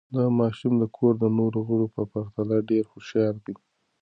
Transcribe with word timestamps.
دا 0.15 0.23
ماشوم 0.39 0.73
د 0.79 0.83
کور 0.97 1.13
د 1.19 1.25
نورو 1.37 1.59
غړو 1.67 1.87
په 1.95 2.01
پرتله 2.11 2.55
ډېر 2.69 2.83
هوښیار 2.91 3.35
دی. 3.45 3.55